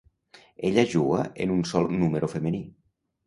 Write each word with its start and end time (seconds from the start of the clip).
Ella 0.69 0.85
juga 0.93 1.19
en 1.45 1.53
un 1.57 1.61
sol 1.73 1.91
número 2.05 2.33
femení. 2.35 2.63